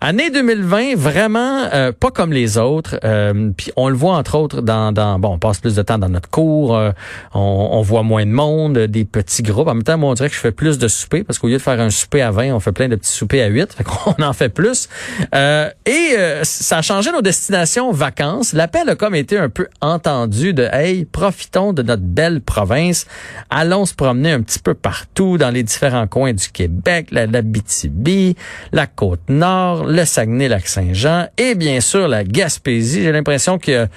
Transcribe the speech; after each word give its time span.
Année 0.00 0.30
2020, 0.30 0.94
vraiment 0.94 1.64
euh, 1.74 1.90
pas 1.90 2.12
comme 2.12 2.32
les 2.32 2.56
autres. 2.56 3.00
Euh, 3.02 3.50
puis 3.56 3.72
on 3.74 3.88
le 3.88 3.96
voit 3.96 4.14
entre 4.14 4.36
autres 4.36 4.60
dans, 4.62 4.92
dans, 4.92 5.18
bon, 5.18 5.30
on 5.32 5.38
passe 5.40 5.58
plus 5.58 5.74
de 5.74 5.82
temps 5.82 5.98
dans 5.98 6.08
notre 6.08 6.30
cours, 6.30 6.76
euh, 6.76 6.92
on, 7.34 7.70
on, 7.72 7.82
voit 7.82 8.04
moins 8.04 8.24
de 8.24 8.30
monde, 8.30 8.78
des 8.78 9.04
petits 9.04 9.42
groupes. 9.42 9.66
En 9.66 9.74
même 9.74 9.82
temps, 9.82 9.98
moi, 9.98 10.10
on 10.10 10.14
dirait 10.14 10.28
que 10.28 10.36
je 10.36 10.40
fais 10.40 10.52
plus 10.52 10.78
de 10.78 10.86
soupers 10.86 11.24
parce 11.24 11.40
qu'au 11.40 11.48
lieu 11.48 11.56
de 11.56 11.62
faire 11.62 11.80
un 11.80 11.90
souper 11.90 12.22
à 12.22 12.30
20, 12.30 12.54
on 12.54 12.60
fait 12.60 12.70
plein 12.70 12.86
de 12.86 12.94
petits 12.94 13.10
soupers 13.10 13.42
à 13.44 13.48
8. 13.48 13.72
Fait 13.78 13.82
qu'on 13.84 14.22
en 14.22 14.32
fait 14.32 14.50
plus. 14.50 14.88
et 15.32 16.16
ça 16.42 16.78
a 16.78 16.82
changé 16.82 17.10
nos 17.10 17.20
destinations 17.20 17.90
vacances. 17.90 18.52
L'appel 18.52 18.88
a 18.88 18.94
comme 18.94 19.16
été 19.16 19.36
un 19.36 19.48
peu 19.48 19.66
entendu 19.80 20.54
de 20.54 20.68
Hey, 20.72 21.06
profitons 21.06 21.72
de 21.72 21.82
notre 21.82 22.02
belle 22.02 22.40
province. 22.40 23.06
Allons 23.50 23.84
se 23.84 23.94
promener 23.94 24.30
un 24.30 24.42
petit 24.42 24.60
peu 24.60 24.74
partout 24.74 25.38
dans 25.38 25.50
les 25.50 25.64
différents 25.64 26.06
coins 26.06 26.32
du 26.32 26.48
Québec, 26.50 27.08
la, 27.10 27.26
la 27.26 27.42
BTB, 27.42 28.36
la 28.72 28.86
Côte-Nord, 28.86 29.87
le 29.88 30.04
Saguenay-Lac-Saint-Jean 30.04 31.28
et 31.38 31.54
bien 31.54 31.80
sûr 31.80 32.08
la 32.08 32.22
Gaspésie. 32.22 33.02
J'ai 33.02 33.12
l'impression 33.12 33.58
que 33.58 33.88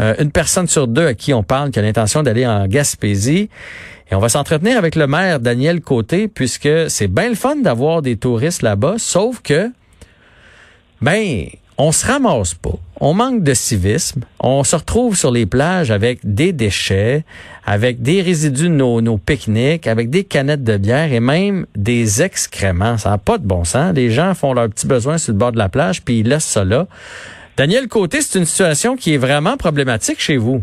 euh, 0.00 0.14
une 0.18 0.30
personne 0.30 0.66
sur 0.66 0.88
deux 0.88 1.06
à 1.06 1.14
qui 1.14 1.34
on 1.34 1.42
parle 1.42 1.70
qui 1.70 1.78
a 1.78 1.82
l'intention 1.82 2.22
d'aller 2.22 2.46
en 2.46 2.66
Gaspésie. 2.66 3.50
Et 4.10 4.14
on 4.14 4.20
va 4.20 4.30
s'entretenir 4.30 4.78
avec 4.78 4.96
le 4.96 5.06
maire 5.06 5.38
Daniel 5.38 5.80
Côté 5.80 6.28
puisque 6.28 6.68
c'est 6.88 7.08
bien 7.08 7.28
le 7.28 7.34
fun 7.34 7.56
d'avoir 7.56 8.00
des 8.00 8.16
touristes 8.16 8.62
là-bas, 8.62 8.94
sauf 8.96 9.42
que 9.42 9.70
ben 11.02 11.46
on 11.78 11.92
se 11.92 12.04
ramasse 12.04 12.54
pas. 12.54 12.74
On 13.00 13.14
manque 13.14 13.44
de 13.44 13.54
civisme. 13.54 14.22
On 14.40 14.64
se 14.64 14.74
retrouve 14.74 15.16
sur 15.16 15.30
les 15.30 15.46
plages 15.46 15.92
avec 15.92 16.18
des 16.24 16.52
déchets, 16.52 17.24
avec 17.64 18.02
des 18.02 18.20
résidus 18.20 18.64
de 18.64 18.74
nos, 18.74 19.00
nos 19.00 19.16
pique-niques, 19.16 19.86
avec 19.86 20.10
des 20.10 20.24
canettes 20.24 20.64
de 20.64 20.76
bière 20.76 21.12
et 21.12 21.20
même 21.20 21.66
des 21.76 22.20
excréments. 22.20 22.98
Ça 22.98 23.10
n'a 23.10 23.18
pas 23.18 23.38
de 23.38 23.46
bon 23.46 23.62
sens. 23.62 23.94
Les 23.94 24.10
gens 24.10 24.34
font 24.34 24.52
leurs 24.52 24.68
petits 24.68 24.88
besoins 24.88 25.18
sur 25.18 25.32
le 25.32 25.38
bord 25.38 25.52
de 25.52 25.58
la 25.58 25.68
plage 25.68 26.02
puis 26.02 26.20
ils 26.20 26.28
laissent 26.28 26.44
ça 26.44 26.64
là. 26.64 26.88
Daniel 27.56 27.86
Côté, 27.88 28.22
c'est 28.22 28.38
une 28.38 28.44
situation 28.44 28.96
qui 28.96 29.14
est 29.14 29.18
vraiment 29.18 29.56
problématique 29.56 30.20
chez 30.20 30.36
vous. 30.36 30.62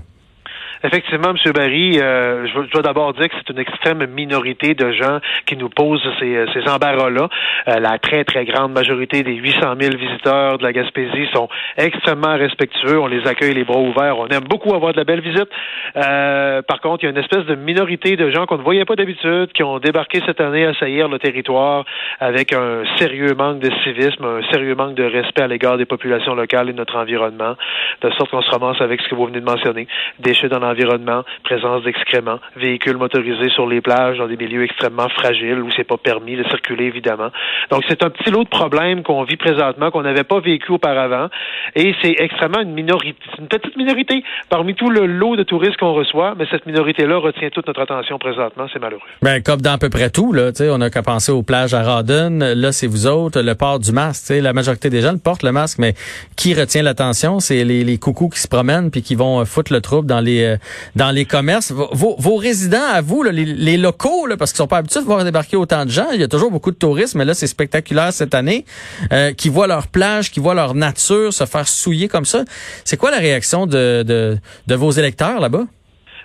Effectivement, 0.85 1.31
M. 1.31 1.51
Barry, 1.51 1.99
euh, 1.99 2.45
je, 2.45 2.69
dois 2.69 2.83
d'abord 2.83 3.11
dire 3.13 3.27
que 3.27 3.33
c'est 3.37 3.51
une 3.51 3.57
extrême 3.57 4.05
minorité 4.05 4.75
de 4.75 4.91
gens 4.91 5.17
qui 5.47 5.57
nous 5.57 5.69
posent 5.69 6.07
ces, 6.19 6.35
euh, 6.35 6.45
ces 6.53 6.69
embarras-là. 6.69 7.27
Euh, 7.67 7.79
la 7.79 7.97
très, 7.97 8.23
très 8.23 8.45
grande 8.45 8.71
majorité 8.71 9.23
des 9.23 9.33
800 9.33 9.73
000 9.79 9.97
visiteurs 9.97 10.59
de 10.59 10.63
la 10.63 10.73
Gaspésie 10.73 11.27
sont 11.33 11.49
extrêmement 11.75 12.35
respectueux. 12.35 12.99
On 12.99 13.07
les 13.07 13.25
accueille 13.25 13.55
les 13.55 13.63
bras 13.63 13.79
ouverts. 13.79 14.19
On 14.19 14.27
aime 14.27 14.43
beaucoup 14.47 14.75
avoir 14.75 14.93
de 14.93 14.97
la 14.97 15.05
belle 15.05 15.21
visite. 15.21 15.49
par 15.95 16.81
contre, 16.81 17.03
il 17.03 17.05
y 17.05 17.07
a 17.07 17.11
une 17.11 17.23
espèce 17.23 17.45
de 17.45 17.55
minorité 17.55 18.15
de 18.15 18.29
gens 18.29 18.45
qu'on 18.45 18.59
ne 18.59 18.63
voyait 18.63 18.85
pas 18.85 18.95
d'habitude, 18.95 19.51
qui 19.53 19.63
ont 19.63 19.79
débarqué 19.79 20.21
cette 20.27 20.39
année 20.39 20.67
à 20.67 20.75
saillir 20.75 21.07
le 21.07 21.17
territoire 21.17 21.83
avec 22.19 22.53
un 22.53 22.83
sérieux 22.99 23.33
manque 23.33 23.59
de 23.59 23.71
civisme, 23.83 24.23
un 24.23 24.51
sérieux 24.51 24.75
manque 24.75 24.93
de 24.93 25.03
respect 25.03 25.41
à 25.41 25.47
l'égard 25.47 25.77
des 25.77 25.85
populations 25.85 26.35
locales 26.35 26.69
et 26.69 26.73
de 26.73 26.77
notre 26.77 26.95
environnement, 26.95 27.55
de 28.03 28.11
sorte 28.11 28.29
qu'on 28.29 28.43
se 28.43 28.51
ramasse 28.51 28.81
avec 28.81 29.01
ce 29.01 29.09
que 29.09 29.15
vous 29.15 29.25
venez 29.25 29.39
de 29.39 29.45
mentionner, 29.45 29.87
déchets 30.19 30.49
dans 30.49 30.59
environnement, 30.75 31.23
présence 31.43 31.83
d'excréments, 31.83 32.39
véhicules 32.55 32.97
motorisés 32.97 33.49
sur 33.49 33.67
les 33.67 33.81
plages 33.81 34.17
dans 34.17 34.27
des 34.27 34.37
milieux 34.37 34.63
extrêmement 34.63 35.09
fragiles 35.09 35.61
où 35.61 35.69
c'est 35.75 35.85
pas 35.85 35.97
permis 35.97 36.35
de 36.35 36.43
circuler 36.49 36.85
évidemment. 36.85 37.29
Donc 37.71 37.83
c'est 37.87 38.03
un 38.03 38.09
petit 38.09 38.29
lot 38.29 38.43
de 38.43 38.49
problèmes 38.49 39.03
qu'on 39.03 39.23
vit 39.23 39.37
présentement 39.37 39.91
qu'on 39.91 40.03
n'avait 40.03 40.23
pas 40.23 40.39
vécu 40.39 40.71
auparavant 40.71 41.29
et 41.75 41.95
c'est 42.01 42.15
extrêmement 42.19 42.61
une 42.61 42.73
minorité, 42.73 43.19
une 43.39 43.47
petite 43.47 43.75
minorité 43.77 44.23
parmi 44.49 44.75
tout 44.75 44.89
le 44.89 45.05
lot 45.05 45.35
de 45.35 45.43
touristes 45.43 45.77
qu'on 45.77 45.93
reçoit, 45.93 46.35
mais 46.37 46.45
cette 46.51 46.65
minorité-là 46.65 47.17
retient 47.17 47.49
toute 47.49 47.67
notre 47.67 47.81
attention 47.81 48.17
présentement, 48.19 48.67
c'est 48.71 48.79
malheureux. 48.79 49.01
Ben 49.21 49.41
comme 49.41 49.61
dans 49.61 49.73
à 49.73 49.77
peu 49.77 49.89
près 49.89 50.09
tout 50.09 50.33
là, 50.33 50.51
on 50.71 50.81
a 50.81 50.89
qu'à 50.89 51.03
penser 51.03 51.31
aux 51.31 51.43
plages 51.43 51.73
à 51.73 51.83
Rawdon, 51.83 52.39
là 52.55 52.71
c'est 52.71 52.87
vous 52.87 53.07
autres, 53.07 53.41
le 53.41 53.55
port 53.55 53.79
du 53.79 53.91
masque, 53.91 54.27
tu 54.27 54.33
sais, 54.33 54.41
la 54.41 54.53
majorité 54.53 54.89
des 54.89 55.01
gens 55.01 55.13
le 55.13 55.19
portent 55.19 55.43
le 55.43 55.51
masque, 55.51 55.79
mais 55.79 55.93
qui 56.35 56.53
retient 56.53 56.83
l'attention, 56.83 57.39
c'est 57.39 57.63
les, 57.63 57.83
les 57.83 57.97
coucous 57.97 58.29
qui 58.29 58.39
se 58.39 58.47
promènent 58.47 58.91
puis 58.91 59.01
qui 59.01 59.15
vont 59.15 59.43
foutre 59.45 59.71
le 59.71 59.81
trouble 59.81 60.07
dans 60.07 60.19
les 60.19 60.43
euh, 60.43 60.57
dans 60.95 61.11
les 61.11 61.25
commerces. 61.25 61.71
Vos, 61.71 62.15
vos 62.17 62.35
résidents, 62.35 62.85
à 62.93 63.01
vous, 63.01 63.23
les, 63.23 63.77
locaux, 63.77 64.25
là, 64.27 64.37
parce 64.37 64.51
qu'ils 64.51 64.57
sont 64.57 64.67
pas 64.67 64.77
habitués 64.77 65.01
de 65.01 65.05
voir 65.05 65.23
débarquer 65.23 65.57
autant 65.57 65.85
de 65.85 65.89
gens, 65.89 66.11
il 66.13 66.21
y 66.21 66.23
a 66.23 66.27
toujours 66.27 66.51
beaucoup 66.51 66.71
de 66.71 66.77
touristes, 66.77 67.15
mais 67.15 67.25
là, 67.25 67.33
c'est 67.33 67.47
spectaculaire 67.47 68.11
cette 68.13 68.33
année, 68.33 68.65
euh, 69.11 69.33
qui 69.33 69.49
voient 69.49 69.67
leur 69.67 69.87
plage, 69.87 70.31
qui 70.31 70.39
voient 70.39 70.53
leur 70.53 70.73
nature 70.73 71.33
se 71.33 71.45
faire 71.45 71.67
souiller 71.67 72.07
comme 72.07 72.25
ça. 72.25 72.43
C'est 72.83 72.97
quoi 72.97 73.11
la 73.11 73.17
réaction 73.17 73.65
de, 73.65 74.03
de, 74.03 74.37
de 74.67 74.75
vos 74.75 74.91
électeurs 74.91 75.39
là-bas? 75.39 75.65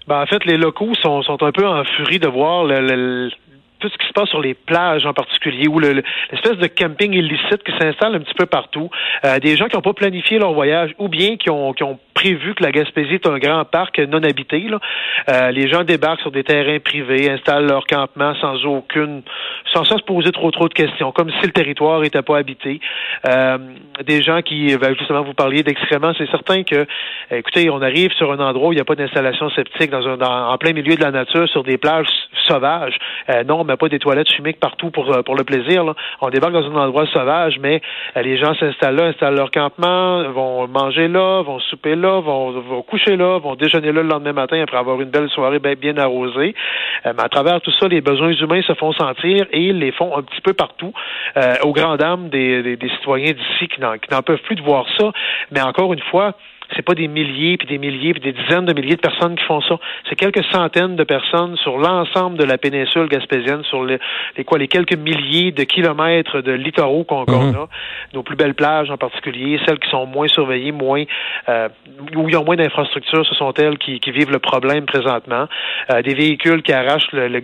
Ben, 0.07 0.23
en 0.23 0.27
fait, 0.27 0.45
les 0.45 0.57
locaux 0.57 0.93
sont, 1.03 1.23
sont 1.23 1.43
un 1.43 1.53
peu 1.53 1.67
en 1.67 1.85
furie 1.85 2.19
de 2.19 2.29
voir 2.29 2.65
le, 2.65 3.31
tout 3.81 3.89
ce 3.89 3.97
qui 3.97 4.07
se 4.07 4.13
passe 4.13 4.29
sur 4.29 4.41
les 4.41 4.55
plages 4.55 5.07
en 5.07 5.13
particulier, 5.13 5.67
ou 5.69 5.79
l'espèce 5.79 6.57
de 6.59 6.67
camping 6.67 7.13
illicite 7.13 7.63
qui 7.65 7.73
s'installe 7.79 8.15
un 8.15 8.21
petit 8.21 8.35
peu 8.35 8.47
partout. 8.47 8.91
Euh, 9.25 9.39
des 9.39 9.57
gens 9.57 9.67
qui 9.67 9.77
n'ont 9.77 9.83
pas 9.83 9.95
planifié 9.95 10.39
leur 10.39 10.53
voyage 10.53 10.95
ou 10.99 11.09
bien 11.09 11.37
qui 11.37 11.51
ont, 11.51 11.73
qui 11.73 11.83
ont 11.83 11.99
prévu 12.21 12.55
que 12.55 12.63
la 12.63 12.71
Gaspésie 12.71 13.15
est 13.15 13.27
un 13.27 13.39
grand 13.39 13.65
parc 13.65 13.99
non 13.99 14.23
habité. 14.23 14.61
Là. 14.61 14.79
Euh, 15.31 15.51
les 15.51 15.69
gens 15.69 15.85
débarquent 15.85 16.21
sur 16.21 16.31
des 16.31 16.45
terrains 16.45 16.79
privés, 16.79 17.31
installent 17.31 17.67
leur 17.67 17.87
campement 17.87 18.35
sans 18.41 18.63
aucune, 18.67 19.23
sans, 19.73 19.85
se 19.85 20.05
poser 20.05 20.31
trop 20.31 20.51
trop 20.51 20.69
de 20.69 20.75
questions, 20.75 21.13
comme 21.13 21.31
si 21.31 21.47
le 21.47 21.53
territoire 21.53 22.01
n'était 22.01 22.23
pas 22.23 22.39
habité. 22.39 22.81
Euh, 23.27 23.59
des 24.05 24.23
gens 24.23 24.43
qui, 24.43 24.77
ben, 24.77 24.95
justement, 24.99 25.23
vous 25.23 25.33
parliez 25.33 25.63
d'excréments, 25.63 26.13
c'est 26.19 26.31
certain 26.31 26.63
que, 26.63 26.87
écoutez, 27.31 27.71
on 27.71 27.81
arrive 27.81 28.13
sur 28.13 28.31
un 28.33 28.39
endroit 28.39 28.69
où 28.69 28.73
il 28.73 28.77
n'y 28.77 28.83
a 28.83 28.85
pas 28.85 28.95
d'installation 28.95 29.49
septique, 29.51 29.91
dans 29.91 30.07
un, 30.07 30.21
en 30.21 30.59
plein 30.59 30.73
milieu 30.73 30.97
de 30.97 31.03
la 31.03 31.11
nature, 31.11 31.49
sur 31.49 31.63
des 31.65 31.79
plages 31.79 32.07
sauvages. 32.47 32.97
Euh, 33.31 33.45
non, 33.45 33.65
mais 33.65 33.77
pas 33.77 33.89
des 33.89 33.99
toilettes 33.99 34.31
chimiques 34.31 34.61
partout 34.61 34.91
pour, 34.91 35.11
pour 35.25 35.37
le 35.37 35.45
plaisir. 35.45 35.85
Là. 35.85 35.95
On 36.21 36.29
débarque 36.29 36.53
dans 36.53 36.71
un 36.71 36.77
endroit 36.87 37.07
sauvage, 37.07 37.59
mais 37.61 37.81
les 38.17 38.37
gens 38.37 38.55
s'installent 38.57 38.97
là, 38.97 39.05
installent 39.07 39.37
leur 39.37 39.51
campement, 39.51 40.23
vont 40.31 40.69
manger 40.69 41.09
là, 41.09 41.43
vont 41.43 41.61
souper 41.61 41.97
là, 41.97 42.10
vont, 42.19 42.83
coucher 42.83 43.17
là, 43.17 43.39
vont 43.39 43.55
déjeuner 43.55 43.93
là 43.93 44.03
le 44.03 44.09
lendemain 44.09 44.33
matin 44.33 44.61
après 44.61 44.77
avoir 44.77 45.01
une 45.01 45.11
belle 45.11 45.29
soirée 45.31 45.59
bien, 45.59 45.97
arrosée. 45.97 46.55
Euh, 47.07 47.13
mais 47.17 47.23
à 47.23 47.29
travers 47.29 47.61
tout 47.61 47.73
ça, 47.79 47.87
les 47.87 48.01
besoins 48.01 48.33
humains 48.33 48.63
se 48.63 48.75
font 48.75 48.93
sentir 48.93 49.47
et 49.53 49.61
ils 49.61 49.79
les 49.79 49.93
font 49.93 50.17
un 50.17 50.23
petit 50.23 50.41
peu 50.41 50.53
partout, 50.53 50.93
euh, 51.37 51.55
aux 51.63 51.73
grandes 51.73 51.99
dames 51.99 52.29
des, 52.29 52.77
des 52.77 52.89
citoyens 52.89 53.33
d'ici 53.33 53.69
qui 53.69 53.81
n'en 53.81 54.23
peuvent 54.23 54.43
plus 54.43 54.57
de 54.57 54.63
voir 54.63 54.87
ça. 54.99 55.13
Mais 55.53 55.61
encore 55.61 55.93
une 55.93 56.03
fois, 56.11 56.35
c'est 56.77 56.83
pas 56.83 56.95
des 56.95 57.09
milliers, 57.09 57.57
puis 57.57 57.67
des 57.67 57.79
milliers, 57.79 58.13
puis 58.13 58.23
des 58.23 58.33
dizaines 58.33 58.65
de 58.65 58.73
milliers 58.73 58.97
de 58.97 59.01
personnes 59.01 59.37
qui 59.37 59.45
font 59.45 59.61
ça. 59.61 59.79
C'est 60.09 60.17
quelques 60.17 60.45
centaines 60.53 60.97
de 60.97 61.05
personnes 61.05 61.57
sur 61.57 61.79
l'ensemble 61.79 62.39
de 62.39 62.45
la 62.45 62.59
péninsule 62.59 63.09
gaspésienne, 63.09 63.63
sur 63.65 63.85
les, 63.85 63.99
les, 64.37 64.45
quoi, 64.45 64.59
les 64.59 64.69
quelques 64.69 64.97
milliers 64.97 65.53
de 65.53 65.65
kilomètres 65.65 66.41
de 66.41 66.53
littoraux 66.53 67.05
qu'on 67.05 67.23
mhm. 67.23 67.57
a, 67.57 67.69
nos 68.15 68.23
plus 68.23 68.37
belles 68.37 68.55
plages 68.55 68.91
en 68.91 68.97
particulier, 68.97 69.59
celles 69.67 69.79
qui 69.79 69.91
sont 69.91 70.07
moins 70.07 70.29
surveillées, 70.29 70.73
moins 70.73 71.05
euh, 71.49 71.69
où 72.17 72.29
il 72.29 72.35
y 72.35 72.37
a 72.37 72.43
moins 72.43 72.57
d'infrastructures, 72.57 73.27
ce 73.27 73.35
sont 73.35 73.53
elles 73.55 73.79
qui, 73.79 74.01
qui 74.01 74.11
vivent 74.11 74.31
le 74.31 74.39
problème 74.39 74.87
présentement. 74.87 75.47
Euh, 75.93 76.03
des 76.03 76.15
véhicules 76.15 76.63
qui 76.63 76.73
arrachent 76.73 77.13
le, 77.13 77.29
le, 77.29 77.41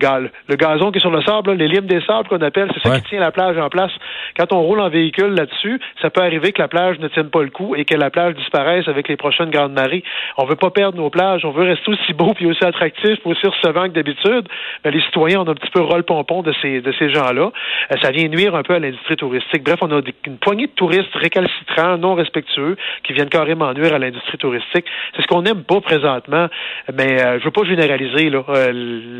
le, 0.48 0.56
gazon 0.56 0.90
qui 0.90 0.98
est 0.98 1.00
sur 1.00 1.10
le 1.10 1.22
sable, 1.22 1.52
les 1.52 1.68
limes 1.68 1.86
des 1.86 2.00
sables 2.02 2.28
qu'on 2.28 2.40
appelle, 2.40 2.70
c'est 2.74 2.88
ça 2.88 3.00
qui 3.00 3.10
tient 3.10 3.20
la 3.20 3.32
plage 3.32 3.58
en 3.58 3.68
place. 3.68 3.92
Quand 4.38 4.52
on 4.52 4.62
roule 4.62 4.80
en 4.80 4.88
véhicule 4.88 5.34
là-dessus, 5.34 5.80
ça 6.00 6.10
peut 6.10 6.22
arriver 6.22 6.52
que 6.52 6.62
la 6.62 6.68
plage 6.68 6.98
ne 6.98 7.08
tienne 7.08 7.30
pas 7.30 7.42
le 7.42 7.50
coup 7.50 7.74
et 7.74 7.84
que 7.84 7.94
la 7.94 8.10
plage 8.10 8.34
disparaisse 8.34 8.88
avec 8.88 9.08
les 9.08 9.16
prochaine 9.16 9.50
grande 9.50 9.72
marée. 9.72 10.04
On 10.36 10.44
veut 10.44 10.56
pas 10.56 10.70
perdre 10.70 10.96
nos 10.98 11.10
plages, 11.10 11.44
on 11.44 11.50
veut 11.50 11.64
rester 11.64 11.90
aussi 11.90 12.12
beau 12.12 12.32
puis 12.34 12.46
aussi 12.46 12.64
attractif, 12.64 13.18
puis 13.20 13.30
aussi 13.30 13.46
recevant 13.46 13.84
que 13.84 13.94
d'habitude. 13.94 14.46
Mais 14.84 14.90
les 14.90 15.00
citoyens 15.02 15.40
ont 15.40 15.48
un 15.48 15.54
petit 15.54 15.70
peu 15.70 15.80
rôle 15.80 16.04
pompon 16.04 16.42
de 16.42 16.52
ces 16.62 16.80
de 16.80 16.92
ces 16.98 17.10
gens-là. 17.10 17.50
Euh, 17.92 17.96
ça 18.02 18.10
vient 18.10 18.28
nuire 18.28 18.54
un 18.54 18.62
peu 18.62 18.74
à 18.74 18.78
l'industrie 18.78 19.16
touristique. 19.16 19.64
Bref, 19.64 19.78
on 19.82 19.90
a 19.90 20.00
une 20.26 20.38
poignée 20.38 20.66
de 20.66 20.72
touristes 20.72 21.14
récalcitrants, 21.14 21.98
non 21.98 22.14
respectueux, 22.14 22.76
qui 23.02 23.12
viennent 23.12 23.28
carrément 23.28 23.72
nuire 23.72 23.85
à 23.94 23.98
l'industrie 23.98 24.38
touristique. 24.38 24.84
C'est 25.14 25.22
ce 25.22 25.26
qu'on 25.26 25.42
n'aime 25.42 25.62
pas 25.62 25.80
présentement, 25.80 26.48
mais 26.92 27.22
euh, 27.22 27.38
je 27.40 27.44
veux 27.44 27.50
pas 27.50 27.64
généraliser 27.64 28.30
là. 28.30 28.42
Euh, 28.48 28.72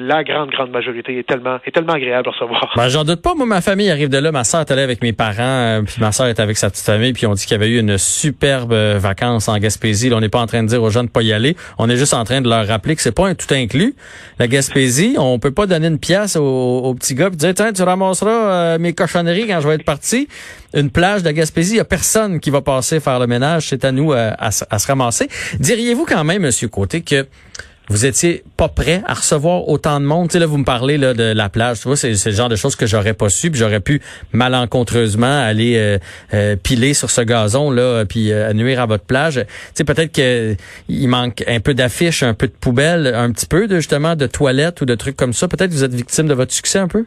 la 0.06 0.24
grande 0.24 0.50
grande 0.50 0.70
majorité 0.70 1.18
est 1.18 1.26
tellement 1.26 1.58
est 1.64 1.70
tellement 1.70 1.94
agréable 1.94 2.28
à 2.28 2.30
recevoir. 2.32 2.72
Ben, 2.76 2.88
j'en 2.88 3.04
doute 3.04 3.22
pas. 3.22 3.34
Moi, 3.34 3.46
ma 3.46 3.60
famille 3.60 3.90
arrive 3.90 4.08
de 4.08 4.18
là. 4.18 4.32
Ma 4.32 4.44
soeur 4.44 4.60
est 4.60 4.70
allée 4.70 4.82
avec 4.82 5.02
mes 5.02 5.12
parents, 5.12 5.82
puis 5.86 5.96
ma 6.00 6.12
soeur 6.12 6.26
est 6.26 6.40
avec 6.40 6.56
sa 6.56 6.70
petite 6.70 6.86
famille, 6.86 7.12
puis 7.12 7.26
on 7.26 7.34
dit 7.34 7.44
qu'il 7.44 7.52
y 7.52 7.60
avait 7.60 7.70
eu 7.70 7.78
une 7.78 7.98
superbe 7.98 8.72
vacances 8.72 9.48
en 9.48 9.58
Gaspésie 9.58 9.96
on 10.12 10.20
n'est 10.20 10.28
pas 10.28 10.40
en 10.40 10.46
train 10.46 10.62
de 10.62 10.68
dire 10.68 10.82
aux 10.82 10.90
gens 10.90 11.04
de 11.04 11.08
pas 11.08 11.22
y 11.22 11.32
aller. 11.32 11.56
On 11.78 11.88
est 11.88 11.96
juste 11.96 12.14
en 12.14 12.24
train 12.24 12.40
de 12.40 12.48
leur 12.48 12.66
rappeler 12.66 12.96
que 12.96 13.02
c'est 13.02 13.14
pas 13.14 13.28
un 13.28 13.34
tout 13.34 13.52
inclus. 13.52 13.94
La 14.38 14.48
Gaspésie, 14.48 15.16
on 15.18 15.38
peut 15.38 15.50
pas 15.50 15.66
donner 15.66 15.88
une 15.88 15.98
pièce 15.98 16.36
au, 16.36 16.94
petit 16.98 17.14
gars 17.14 17.28
et 17.32 17.36
dire 17.36 17.54
tiens, 17.54 17.72
tu 17.72 17.82
ramasseras 17.82 18.30
euh, 18.30 18.78
mes 18.78 18.92
cochonneries 18.92 19.46
quand 19.46 19.60
je 19.60 19.68
vais 19.68 19.74
être 19.74 19.84
parti. 19.84 20.28
Une 20.74 20.90
plage 20.90 21.22
de 21.22 21.30
Gaspésie, 21.30 21.74
il 21.74 21.76
y 21.78 21.80
a 21.80 21.84
personne 21.84 22.40
qui 22.40 22.50
va 22.50 22.60
passer 22.60 23.00
faire 23.00 23.18
le 23.18 23.26
ménage. 23.26 23.68
C'est 23.68 23.84
à 23.84 23.92
nous 23.92 24.12
euh, 24.12 24.30
à, 24.38 24.50
à, 24.70 24.78
se 24.78 24.86
ramasser. 24.86 25.28
Diriez-vous 25.58 26.04
quand 26.04 26.24
même, 26.24 26.42
Monsieur 26.42 26.68
Côté, 26.68 27.02
que 27.02 27.26
vous 27.88 28.04
étiez 28.04 28.42
pas 28.56 28.68
prêt 28.68 29.02
à 29.06 29.14
recevoir 29.14 29.68
autant 29.68 30.00
de 30.00 30.04
monde? 30.04 30.28
Tu 30.28 30.34
sais, 30.34 30.38
là, 30.40 30.46
vous 30.46 30.58
me 30.58 30.64
parlez 30.64 30.98
là, 30.98 31.14
de 31.14 31.22
la 31.22 31.48
plage. 31.48 31.80
Tu 31.80 31.88
vois, 31.88 31.96
c'est, 31.96 32.10
le 32.12 32.32
genre 32.32 32.48
de 32.48 32.56
choses 32.56 32.74
que 32.74 32.86
j'aurais 32.86 33.14
pas 33.14 33.28
su, 33.28 33.50
puis 33.50 33.60
j'aurais 33.60 33.80
pu 33.80 34.02
malencontreusement 34.32 35.26
aller 35.26 35.76
euh, 35.76 35.98
euh, 36.34 36.56
piler 36.56 36.94
sur 36.94 37.10
ce 37.10 37.20
gazon 37.20 37.70
là, 37.70 38.04
puis 38.04 38.32
euh, 38.32 38.52
nuire 38.52 38.80
à 38.80 38.86
votre 38.86 39.04
plage. 39.04 39.34
Tu 39.34 39.46
sais, 39.74 39.84
peut-être 39.84 40.12
que 40.12 40.56
il 40.88 41.08
manque 41.08 41.44
un 41.46 41.60
peu 41.60 41.74
d'affiches, 41.74 42.22
un 42.22 42.34
peu 42.34 42.48
de 42.48 42.52
poubelles, 42.52 43.12
un 43.14 43.30
petit 43.30 43.46
peu 43.46 43.68
de 43.68 43.76
justement 43.76 44.16
de 44.16 44.26
toilettes 44.26 44.80
ou 44.80 44.84
de 44.84 44.94
trucs 44.96 45.16
comme 45.16 45.32
ça. 45.32 45.46
Peut-être 45.46 45.70
que 45.70 45.76
vous 45.76 45.84
êtes 45.84 45.94
victime 45.94 46.26
de 46.26 46.34
votre 46.34 46.52
succès 46.52 46.80
un 46.80 46.88
peu? 46.88 47.04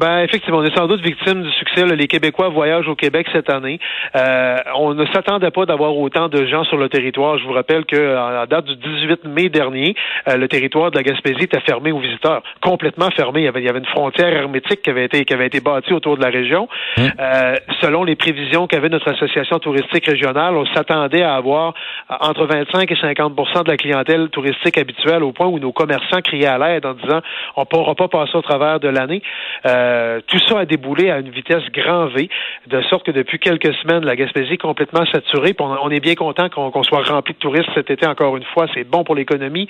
Ben 0.00 0.20
effectivement, 0.20 0.60
on 0.60 0.64
est 0.64 0.74
sans 0.74 0.86
doute 0.86 1.02
victime 1.02 1.42
du 1.42 1.50
succès. 1.52 1.84
Les 1.84 2.06
Québécois 2.06 2.48
voyagent 2.48 2.88
au 2.88 2.94
Québec 2.94 3.26
cette 3.34 3.50
année. 3.50 3.78
Euh, 4.16 4.56
on 4.74 4.94
ne 4.94 5.04
s'attendait 5.12 5.50
pas 5.50 5.66
d'avoir 5.66 5.94
autant 5.94 6.28
de 6.28 6.46
gens 6.46 6.64
sur 6.64 6.78
le 6.78 6.88
territoire. 6.88 7.36
Je 7.36 7.44
vous 7.44 7.52
rappelle 7.52 7.84
qu'à 7.84 8.46
date 8.46 8.64
du 8.64 8.76
18 8.76 9.26
mai 9.26 9.50
dernier, 9.50 9.94
euh, 10.26 10.38
le 10.38 10.48
territoire 10.48 10.90
de 10.90 10.96
la 10.96 11.02
Gaspésie 11.02 11.42
était 11.42 11.60
fermé 11.60 11.92
aux 11.92 11.98
visiteurs, 11.98 12.42
complètement 12.62 13.10
fermé. 13.10 13.40
Il 13.40 13.44
y 13.44 13.48
avait, 13.48 13.60
il 13.60 13.66
y 13.66 13.68
avait 13.68 13.80
une 13.80 13.84
frontière 13.84 14.32
hermétique 14.32 14.80
qui 14.80 14.88
avait 14.88 15.04
été 15.04 15.22
qui 15.26 15.34
avait 15.34 15.48
été 15.48 15.60
bâtie 15.60 15.92
autour 15.92 16.16
de 16.16 16.22
la 16.22 16.30
région. 16.30 16.66
Mmh. 16.96 17.02
Euh, 17.20 17.56
selon 17.82 18.02
les 18.02 18.16
prévisions 18.16 18.66
qu'avait 18.66 18.88
notre 18.88 19.10
association 19.10 19.58
touristique 19.58 20.06
régionale, 20.06 20.56
on 20.56 20.64
s'attendait 20.74 21.22
à 21.22 21.34
avoir 21.34 21.74
entre 22.08 22.46
25 22.46 22.90
et 22.90 22.94
50% 22.94 23.64
de 23.64 23.70
la 23.70 23.76
clientèle 23.76 24.30
touristique 24.30 24.78
habituelle 24.78 25.22
au 25.22 25.32
point 25.32 25.46
où 25.46 25.58
nos 25.58 25.72
commerçants 25.72 26.22
criaient 26.22 26.46
à 26.46 26.56
l'aide 26.56 26.86
en 26.86 26.94
disant 26.94 27.20
on 27.56 27.60
ne 27.60 27.66
pourra 27.66 27.94
pas 27.94 28.08
passer 28.08 28.34
au 28.34 28.42
travers 28.42 28.80
de 28.80 28.88
l'année. 28.88 29.20
Euh, 29.66 29.89
tout 30.26 30.38
ça 30.48 30.60
a 30.60 30.64
déboulé 30.64 31.10
à 31.10 31.18
une 31.18 31.30
vitesse 31.30 31.64
grand 31.72 32.06
V, 32.06 32.28
de 32.66 32.82
sorte 32.82 33.04
que 33.04 33.10
depuis 33.10 33.38
quelques 33.38 33.74
semaines, 33.74 34.04
la 34.04 34.16
Gaspésie 34.16 34.54
est 34.54 34.58
complètement 34.58 35.04
saturée. 35.06 35.54
On, 35.58 35.90
est 35.90 36.00
bien 36.00 36.14
content 36.14 36.48
qu'on 36.48 36.82
soit 36.82 37.02
rempli 37.02 37.34
de 37.34 37.38
touristes 37.38 37.70
cet 37.74 37.90
été 37.90 38.06
encore 38.06 38.36
une 38.36 38.44
fois. 38.44 38.66
C'est 38.74 38.84
bon 38.84 39.04
pour 39.04 39.14
l'économie. 39.14 39.68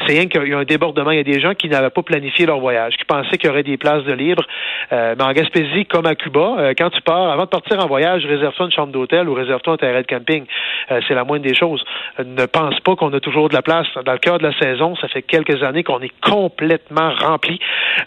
C'est 0.00 0.14
rien 0.14 0.26
qu'il 0.26 0.48
y 0.48 0.54
a 0.54 0.58
un 0.58 0.64
débordement. 0.64 1.10
Il 1.10 1.18
y 1.18 1.20
a 1.20 1.24
des 1.24 1.40
gens 1.40 1.54
qui 1.54 1.68
n'avaient 1.68 1.90
pas 1.90 2.02
planifié 2.02 2.46
leur 2.46 2.60
voyage, 2.60 2.96
qui 2.96 3.04
pensaient 3.04 3.38
qu'il 3.38 3.48
y 3.48 3.50
aurait 3.50 3.62
des 3.62 3.76
places 3.76 4.04
de 4.04 4.12
libre. 4.12 4.44
Euh, 4.92 5.14
mais 5.16 5.24
en 5.24 5.32
Gaspésie, 5.32 5.86
comme 5.86 6.06
à 6.06 6.14
Cuba, 6.14 6.56
euh, 6.58 6.74
quand 6.76 6.90
tu 6.90 7.00
pars, 7.02 7.30
avant 7.30 7.44
de 7.44 7.48
partir 7.48 7.78
en 7.82 7.86
voyage, 7.86 8.24
réserve-toi 8.26 8.66
une 8.66 8.72
chambre 8.72 8.92
d'hôtel 8.92 9.28
ou 9.28 9.34
réserve-toi 9.34 9.74
un 9.74 9.76
terrain 9.76 10.00
de 10.00 10.06
camping. 10.06 10.44
c'est 10.88 11.14
la 11.14 11.24
moindre 11.24 11.44
des 11.44 11.54
choses. 11.54 11.84
ne 12.18 12.46
pense 12.46 12.78
pas 12.80 12.96
qu'on 12.96 13.12
a 13.12 13.20
toujours 13.20 13.48
de 13.48 13.54
la 13.54 13.62
place. 13.62 13.86
Dans 14.04 14.12
le 14.12 14.18
cas 14.18 14.38
de 14.38 14.42
la 14.42 14.58
saison, 14.58 14.96
ça 14.96 15.08
fait 15.08 15.22
quelques 15.22 15.62
années 15.62 15.84
qu'on 15.84 16.00
est 16.00 16.12
complètement 16.20 17.12
rempli. 17.14 17.58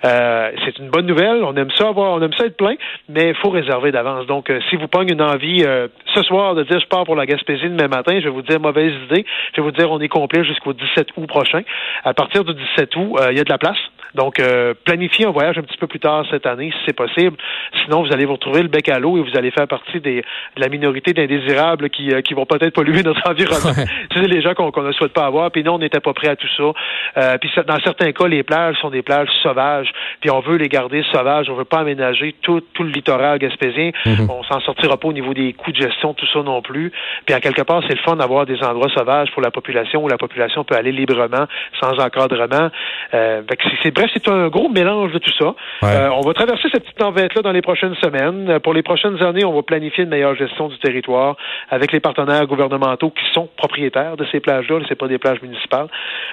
c'est 0.03 0.77
une 0.79 0.89
bonne 0.89 1.05
nouvelle. 1.05 1.43
On 1.45 1.55
aime 1.55 1.71
ça 1.77 1.87
avoir, 1.87 2.11
on 2.11 2.21
aime 2.21 2.33
ça 2.33 2.45
être 2.45 2.57
plein, 2.57 2.75
mais 3.09 3.29
il 3.29 3.35
faut 3.35 3.49
réserver 3.49 3.91
d'avance. 3.91 4.25
Donc, 4.27 4.49
euh, 4.49 4.59
si 4.69 4.75
vous 4.75 4.87
pognez 4.87 5.13
une 5.13 5.21
envie 5.21 5.63
euh, 5.63 5.87
ce 6.13 6.23
soir 6.23 6.55
de 6.55 6.63
dire 6.63 6.79
je 6.79 6.87
pars 6.87 7.05
pour 7.05 7.15
la 7.15 7.25
Gaspésie 7.25 7.69
demain 7.69 7.87
matin, 7.87 8.19
je 8.19 8.25
vais 8.25 8.29
vous 8.29 8.41
dire 8.41 8.59
mauvaise 8.59 8.93
idée. 9.09 9.25
Je 9.53 9.61
vais 9.61 9.63
vous 9.63 9.71
dire 9.71 9.91
on 9.91 9.99
est 9.99 10.07
complet 10.07 10.43
jusqu'au 10.43 10.73
17 10.73 11.09
août 11.17 11.27
prochain. 11.27 11.61
À 12.03 12.13
partir 12.13 12.43
du 12.43 12.53
17 12.53 12.95
août, 12.95 13.15
euh, 13.19 13.31
il 13.31 13.37
y 13.37 13.41
a 13.41 13.43
de 13.43 13.49
la 13.49 13.57
place. 13.57 13.77
Donc, 14.13 14.41
planifiez 14.85 15.25
un 15.25 15.31
voyage 15.31 15.57
un 15.57 15.61
petit 15.61 15.77
peu 15.77 15.87
plus 15.87 15.99
tard 15.99 16.23
cette 16.31 16.45
année, 16.45 16.71
si 16.71 16.77
c'est 16.85 16.95
possible. 16.95 17.35
Sinon, 17.83 18.01
vous 18.01 18.13
allez 18.13 18.23
vous 18.23 18.35
retrouver 18.35 18.61
le 18.61 18.69
bec 18.69 18.87
à 18.87 18.97
l'eau 18.97 19.17
et 19.17 19.21
vous 19.21 19.37
allez 19.37 19.51
faire 19.51 19.67
partie 19.67 19.99
des, 19.99 20.21
de 20.21 20.61
la 20.61 20.69
minorité 20.69 21.11
d'indésirables 21.11 21.89
qui, 21.89 22.13
qui 22.23 22.33
vont 22.33 22.45
peut-être 22.45 22.73
polluer 22.73 23.03
notre 23.03 23.19
environnement. 23.29 23.73
C'est 24.13 24.25
les 24.25 24.41
gens 24.41 24.53
qu'on 24.53 24.71
ne 24.81 24.91
souhaite 24.93 25.11
pas 25.11 25.25
avoir. 25.25 25.51
Puis 25.51 25.65
nous, 25.65 25.73
on 25.73 25.79
n'était 25.79 25.99
pas 25.99 26.13
prêt 26.13 26.29
à 26.29 26.37
tout 26.37 26.47
ça. 26.55 27.37
Puis 27.39 27.51
dans 27.67 27.79
certains 27.81 28.13
cas, 28.13 28.27
les 28.29 28.43
plages 28.43 28.77
sont 28.77 28.89
des 28.89 29.01
plages 29.01 29.27
sauvages. 29.43 29.91
Puis 30.21 30.31
on 30.31 30.39
veut 30.39 30.55
les 30.55 30.69
garder 30.69 31.03
sauvages. 31.11 31.34
On 31.49 31.55
veut 31.55 31.65
pas 31.65 31.79
aménager 31.79 32.35
tout, 32.41 32.61
tout 32.73 32.83
le 32.83 32.89
littoral 32.89 33.39
gaspésien. 33.39 33.91
Mhm. 34.05 34.29
On 34.29 34.43
s'en 34.43 34.59
sortira 34.61 34.97
pas 34.97 35.07
au 35.07 35.13
niveau 35.13 35.33
des 35.33 35.53
coûts 35.53 35.71
de 35.71 35.81
gestion, 35.81 36.13
tout 36.13 36.27
ça 36.33 36.41
non 36.43 36.61
plus. 36.61 36.91
Puis 37.25 37.35
à 37.35 37.39
quelque 37.39 37.61
part, 37.61 37.81
c'est 37.87 37.95
le 37.95 38.01
fun 38.01 38.15
d'avoir 38.15 38.45
des 38.45 38.61
endroits 38.63 38.89
sauvages 38.89 39.31
pour 39.31 39.41
la 39.41 39.51
population 39.51 40.03
où 40.03 40.07
la 40.07 40.17
population 40.17 40.63
peut 40.63 40.75
aller 40.75 40.91
librement, 40.91 41.45
sans 41.79 41.99
encadrement. 41.99 42.69
Euh, 43.13 43.41
c'est 43.83 43.93
c'est 44.13 44.27
un 44.29 44.47
gros 44.49 44.69
mélange 44.69 45.11
de 45.11 45.19
tout 45.19 45.31
ça. 45.39 45.55
Euh, 45.83 46.09
on 46.09 46.21
va 46.21 46.33
traverser 46.33 46.67
cette 46.71 46.83
petite 46.83 46.97
tempête-là 46.97 47.41
dans 47.41 47.51
les 47.51 47.61
prochaines 47.61 47.95
semaines. 48.03 48.59
Pour 48.59 48.73
les 48.73 48.83
prochaines 48.83 49.21
années, 49.21 49.45
on 49.45 49.53
va 49.53 49.61
planifier 49.63 50.03
une 50.03 50.09
meilleure 50.09 50.35
gestion 50.35 50.67
du 50.67 50.77
territoire 50.79 51.35
avec 51.69 51.91
les 51.91 51.99
partenaires 51.99 52.45
gouvernementaux 52.45 53.11
qui 53.11 53.23
sont 53.33 53.49
propriétaires 53.57 54.17
de 54.17 54.25
ces 54.31 54.39
plages-là. 54.39 54.79
C'est 54.87 54.95
pas 54.95 55.07
des 55.07 55.17
plages 55.17 55.41
municipales. 55.41 55.87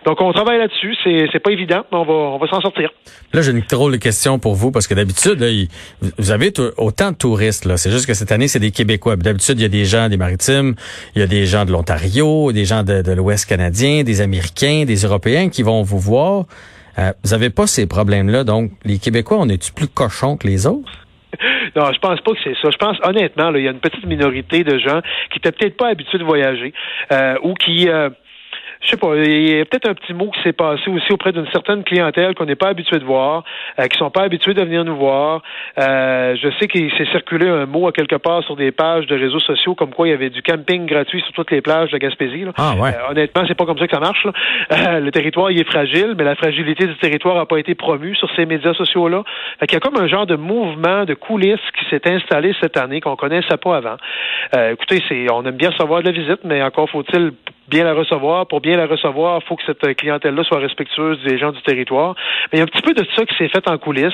Donc, 0.04 0.20
on 0.20 0.32
travaille 0.32 0.58
là-dessus. 0.58 0.96
C'est, 1.04 1.26
c'est 1.32 1.40
pas 1.40 1.50
évident, 1.50 1.84
mais 1.90 1.98
on 1.98 2.04
va, 2.04 2.12
on 2.12 2.38
va 2.38 2.46
s'en 2.48 2.60
sortir. 2.60 2.90
Là, 3.32 3.42
j'ai 3.42 3.52
une 3.52 3.60
drôle 3.60 3.92
de 3.92 3.96
question 3.96 4.38
pour 4.38 4.54
vous 4.54 4.70
parce 4.70 4.86
que 4.86 4.91
d'habitude, 4.94 5.40
là, 5.40 5.48
vous 6.18 6.30
avez 6.30 6.52
autant 6.76 7.10
de 7.10 7.16
touristes. 7.16 7.64
Là. 7.64 7.76
C'est 7.76 7.90
juste 7.90 8.06
que 8.06 8.14
cette 8.14 8.32
année, 8.32 8.48
c'est 8.48 8.60
des 8.60 8.70
Québécois. 8.70 9.16
D'habitude, 9.16 9.58
il 9.58 9.62
y 9.62 9.66
a 9.66 9.68
des 9.68 9.84
gens 9.84 10.08
des 10.08 10.16
Maritimes, 10.16 10.74
il 11.14 11.20
y 11.20 11.22
a 11.22 11.26
des 11.26 11.46
gens 11.46 11.64
de 11.64 11.72
l'Ontario, 11.72 12.52
des 12.52 12.64
gens 12.64 12.82
de, 12.82 13.02
de 13.02 13.12
l'Ouest 13.12 13.46
canadien, 13.46 14.02
des 14.02 14.20
Américains, 14.20 14.84
des 14.86 15.02
Européens 15.04 15.48
qui 15.48 15.62
vont 15.62 15.82
vous 15.82 15.98
voir. 15.98 16.46
Euh, 16.98 17.12
vous 17.24 17.30
n'avez 17.30 17.50
pas 17.50 17.66
ces 17.66 17.86
problèmes-là. 17.86 18.44
Donc, 18.44 18.72
les 18.84 18.98
Québécois, 18.98 19.38
on 19.40 19.48
est-tu 19.48 19.72
plus 19.72 19.88
cochons 19.88 20.36
que 20.36 20.46
les 20.46 20.66
autres? 20.66 20.90
Non, 21.74 21.90
je 21.90 21.98
pense 22.00 22.20
pas 22.20 22.32
que 22.32 22.38
c'est 22.44 22.54
ça. 22.60 22.68
Je 22.70 22.76
pense 22.76 22.98
honnêtement, 23.02 23.50
il 23.54 23.62
y 23.64 23.68
a 23.68 23.70
une 23.70 23.80
petite 23.80 24.04
minorité 24.04 24.62
de 24.62 24.78
gens 24.78 25.00
qui 25.30 25.38
n'étaient 25.38 25.52
peut-être 25.52 25.76
pas 25.78 25.88
habitués 25.88 26.18
de 26.18 26.24
voyager 26.24 26.74
euh, 27.10 27.36
ou 27.42 27.54
qui 27.54 27.88
euh, 27.88 28.10
je 28.82 28.90
sais 28.90 28.96
pas, 28.96 29.16
il 29.16 29.48
y 29.48 29.60
a 29.60 29.64
peut-être 29.64 29.88
un 29.88 29.94
petit 29.94 30.12
mot 30.12 30.30
qui 30.30 30.42
s'est 30.42 30.52
passé 30.52 30.90
aussi 30.90 31.12
auprès 31.12 31.32
d'une 31.32 31.46
certaine 31.52 31.84
clientèle 31.84 32.34
qu'on 32.34 32.46
n'est 32.46 32.56
pas 32.56 32.68
habitué 32.68 32.98
de 32.98 33.04
voir, 33.04 33.44
euh, 33.78 33.86
qui 33.86 33.96
sont 33.96 34.10
pas 34.10 34.22
habitués 34.22 34.54
de 34.54 34.62
venir 34.62 34.84
nous 34.84 34.96
voir. 34.96 35.42
Euh, 35.78 36.34
je 36.36 36.48
sais 36.58 36.66
qu'il 36.66 36.90
s'est 36.92 37.06
circulé 37.12 37.48
un 37.48 37.66
mot 37.66 37.86
à 37.86 37.92
quelque 37.92 38.16
part 38.16 38.42
sur 38.42 38.56
des 38.56 38.72
pages 38.72 39.06
de 39.06 39.16
réseaux 39.16 39.38
sociaux 39.38 39.74
comme 39.74 39.94
quoi 39.94 40.08
il 40.08 40.10
y 40.10 40.14
avait 40.14 40.30
du 40.30 40.42
camping 40.42 40.86
gratuit 40.86 41.22
sur 41.22 41.32
toutes 41.32 41.50
les 41.52 41.60
plages 41.60 41.90
de 41.90 41.98
Gaspésie. 41.98 42.44
Là. 42.44 42.52
Ah, 42.56 42.74
ouais. 42.76 42.90
Euh, 42.90 43.10
honnêtement, 43.10 43.44
c'est 43.46 43.54
pas 43.54 43.66
comme 43.66 43.78
ça 43.78 43.86
que 43.86 43.94
ça 43.94 44.00
marche. 44.00 44.24
Là. 44.24 44.32
Euh, 44.72 45.00
le 45.00 45.10
territoire 45.10 45.50
il 45.50 45.60
est 45.60 45.70
fragile, 45.70 46.14
mais 46.16 46.24
la 46.24 46.34
fragilité 46.34 46.86
du 46.86 46.96
territoire 46.96 47.36
n'a 47.36 47.46
pas 47.46 47.58
été 47.58 47.74
promue 47.74 48.16
sur 48.16 48.28
ces 48.34 48.46
médias 48.46 48.74
sociaux-là. 48.74 49.22
Fait 49.60 49.66
qu'il 49.66 49.76
y 49.76 49.76
a 49.76 49.80
comme 49.80 49.96
un 49.96 50.08
genre 50.08 50.26
de 50.26 50.36
mouvement 50.36 51.04
de 51.04 51.14
coulisses 51.14 51.60
qui 51.78 51.84
s'est 51.88 52.10
installé 52.10 52.52
cette 52.60 52.76
année 52.76 53.00
qu'on 53.00 53.16
connaissait 53.16 53.56
pas 53.58 53.76
avant. 53.76 53.96
Euh, 54.56 54.72
écoutez, 54.72 55.02
c'est 55.08 55.30
on 55.30 55.44
aime 55.44 55.56
bien 55.56 55.70
recevoir 55.70 56.00
de 56.00 56.06
la 56.06 56.12
visite, 56.12 56.40
mais 56.44 56.62
encore 56.62 56.90
faut-il 56.90 57.32
bien 57.68 57.84
la 57.84 57.94
recevoir. 57.94 58.46
Pour 58.46 58.60
bien 58.60 58.76
la 58.76 58.86
recevoir, 58.86 59.40
il 59.42 59.46
faut 59.46 59.56
que 59.56 59.62
cette 59.64 59.96
clientèle-là 59.96 60.44
soit 60.44 60.58
respectueuse 60.58 61.22
des 61.24 61.38
gens 61.38 61.52
du 61.52 61.62
territoire. 61.62 62.14
Mais 62.52 62.58
il 62.58 62.58
y 62.58 62.60
a 62.60 62.64
un 62.64 62.66
petit 62.66 62.82
peu 62.82 62.94
de 62.94 63.04
ça 63.16 63.24
qui 63.24 63.34
s'est 63.36 63.48
fait 63.48 63.68
en 63.68 63.78
coulisses. 63.78 64.12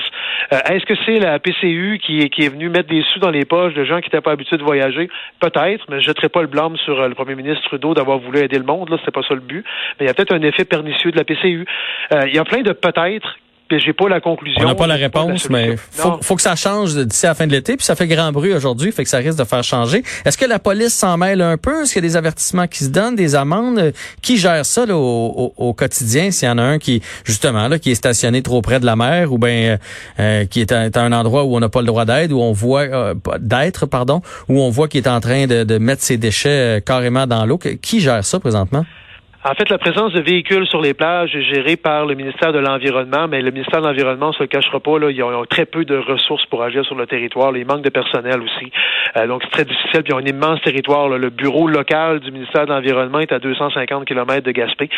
Euh, 0.53 0.59
est-ce 0.69 0.85
que 0.85 0.95
c'est 1.05 1.19
la 1.19 1.39
PCU 1.39 1.99
qui 2.01 2.21
est, 2.21 2.29
qui 2.29 2.43
est 2.43 2.49
venue 2.49 2.69
mettre 2.69 2.89
des 2.89 3.03
sous 3.13 3.19
dans 3.19 3.31
les 3.31 3.45
poches 3.45 3.73
de 3.73 3.83
gens 3.83 3.99
qui 3.99 4.07
n'étaient 4.07 4.21
pas 4.21 4.31
habitués 4.31 4.57
de 4.57 4.63
voyager? 4.63 5.09
Peut-être, 5.39 5.85
mais 5.89 5.97
je 5.97 6.09
ne 6.09 6.13
jetterai 6.13 6.29
pas 6.29 6.41
le 6.41 6.47
blâme 6.47 6.77
sur 6.77 6.99
euh, 6.99 7.07
le 7.07 7.15
premier 7.15 7.35
ministre 7.35 7.63
Trudeau 7.65 7.93
d'avoir 7.93 8.19
voulu 8.19 8.39
aider 8.39 8.57
le 8.57 8.65
monde. 8.65 8.89
Là, 8.89 8.97
c'était 8.99 9.11
pas 9.11 9.23
ça 9.23 9.33
le 9.33 9.41
but. 9.41 9.65
Mais 9.99 10.05
il 10.05 10.07
y 10.07 10.11
a 10.11 10.13
peut-être 10.13 10.33
un 10.33 10.41
effet 10.41 10.65
pernicieux 10.65 11.11
de 11.11 11.17
la 11.17 11.23
PCU. 11.23 11.65
Euh, 12.13 12.27
il 12.27 12.35
y 12.35 12.39
a 12.39 12.43
plein 12.43 12.61
de 12.61 12.71
peut-être 12.71 13.37
j'ai 13.77 13.93
pas 13.93 14.09
la 14.09 14.19
conclusion. 14.19 14.61
On 14.63 14.67
n'a 14.67 14.75
pas 14.75 14.87
la 14.87 14.95
réponse, 14.95 15.49
mais 15.49 15.75
faut, 15.91 16.17
faut 16.21 16.35
que 16.35 16.41
ça 16.41 16.55
change 16.55 16.95
d'ici 16.95 17.25
à 17.25 17.29
la 17.29 17.35
fin 17.35 17.47
de 17.47 17.51
l'été. 17.51 17.77
Puis 17.77 17.85
ça 17.85 17.95
fait 17.95 18.07
grand 18.07 18.31
bruit 18.31 18.53
aujourd'hui, 18.53 18.91
fait 18.91 19.03
que 19.03 19.09
ça 19.09 19.17
risque 19.17 19.37
de 19.37 19.43
faire 19.43 19.63
changer. 19.63 20.03
Est-ce 20.25 20.37
que 20.37 20.45
la 20.45 20.59
police 20.59 20.93
s'en 20.93 21.17
mêle 21.17 21.41
un 21.41 21.57
peu? 21.57 21.83
Est-ce 21.83 21.93
qu'il 21.93 22.03
y 22.03 22.05
a 22.05 22.09
des 22.09 22.17
avertissements 22.17 22.67
qui 22.67 22.85
se 22.85 22.89
donnent, 22.89 23.15
des 23.15 23.35
amendes? 23.35 23.93
Qui 24.21 24.37
gère 24.37 24.65
ça 24.65 24.85
là, 24.85 24.97
au, 24.97 25.53
au, 25.55 25.73
quotidien? 25.73 26.31
S'il 26.31 26.47
y 26.47 26.51
en 26.51 26.57
a 26.57 26.63
un 26.63 26.79
qui, 26.79 27.01
justement, 27.23 27.67
là, 27.67 27.77
qui 27.79 27.91
est 27.91 27.95
stationné 27.95 28.41
trop 28.41 28.61
près 28.61 28.79
de 28.79 28.85
la 28.85 28.95
mer 28.95 29.31
ou 29.31 29.37
bien 29.37 29.77
euh, 30.19 30.45
qui 30.45 30.61
est 30.61 30.71
à, 30.71 30.89
un 30.95 31.11
endroit 31.11 31.43
où 31.43 31.55
on 31.55 31.59
n'a 31.59 31.69
pas 31.69 31.81
le 31.81 31.87
droit 31.87 32.05
d'aide, 32.05 32.31
où 32.31 32.39
on 32.39 32.51
voit 32.51 32.81
euh, 32.81 33.13
d'être, 33.39 33.85
pardon, 33.85 34.21
où 34.47 34.59
on 34.61 34.69
voit 34.69 34.87
qu'il 34.87 35.03
est 35.03 35.09
en 35.09 35.19
train 35.19 35.47
de, 35.47 35.63
de 35.63 35.77
mettre 35.77 36.01
ses 36.01 36.17
déchets 36.17 36.49
euh, 36.49 36.79
carrément 36.79 37.27
dans 37.27 37.45
l'eau? 37.45 37.57
Qui 37.57 37.99
gère 37.99 38.23
ça 38.23 38.39
présentement? 38.39 38.85
En 39.45 39.53
fait, 39.53 39.69
la 39.69 39.77
présence 39.77 40.11
de 40.11 40.19
véhicules 40.19 40.67
sur 40.67 40.81
les 40.81 40.93
plages 40.93 41.33
est 41.33 41.43
gérée 41.43 41.77
par 41.77 42.05
le 42.05 42.13
ministère 42.13 42.51
de 42.51 42.59
l'Environnement, 42.59 43.29
mais 43.29 43.41
le 43.41 43.51
ministère 43.51 43.81
de 43.81 43.87
l'Environnement, 43.87 44.29
on 44.29 44.33
se 44.33 44.43
le 44.43 44.47
cachera 44.47 44.81
pas, 44.81 44.99
là, 44.99 45.09
ils 45.11 45.23
ont, 45.23 45.45
très 45.45 45.65
peu 45.65 45.85
de 45.85 45.95
ressources 45.95 46.45
pour 46.47 46.61
agir 46.61 46.83
sur 46.83 46.95
le 46.95 47.07
territoire. 47.07 47.53
Là, 47.53 47.59
il 47.59 47.65
manque 47.65 47.81
de 47.81 47.89
personnel 47.89 48.41
aussi. 48.41 48.69
Euh, 49.15 49.27
donc, 49.27 49.41
c'est 49.45 49.51
très 49.51 49.63
difficile. 49.63 50.03
Puis, 50.03 50.11
ils 50.11 50.13
ont 50.13 50.17
un 50.17 50.25
immense 50.25 50.61
territoire. 50.61 51.07
Le 51.07 51.29
bureau 51.29 51.69
local 51.69 52.19
du 52.19 52.33
ministère 52.33 52.65
de 52.65 52.73
l'Environnement 52.73 53.19
est 53.19 53.31
à 53.31 53.39
250 53.39 54.03
km 54.03 54.43
de 54.43 54.51
Gaspé. 54.51 54.89